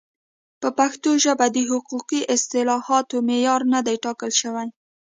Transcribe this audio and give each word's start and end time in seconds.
په 0.61 0.69
پښتو 0.77 1.09
ژبه 1.23 1.45
د 1.55 1.57
حقوقي 1.69 2.21
اصطلاحاتو 2.35 3.17
معیار 3.27 3.61
نه 3.73 3.79
دی 3.85 3.95
ټاکل 4.05 4.31
شوی. 4.41 4.67